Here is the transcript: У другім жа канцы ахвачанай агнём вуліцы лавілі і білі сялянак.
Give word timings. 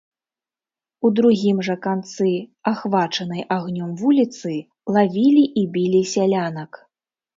У 1.09 1.11
другім 1.17 1.57
жа 1.67 1.75
канцы 1.87 2.31
ахвачанай 2.71 3.45
агнём 3.59 3.93
вуліцы 4.03 4.55
лавілі 4.97 5.45
і 5.63 5.67
білі 5.77 6.01
сялянак. 6.15 6.71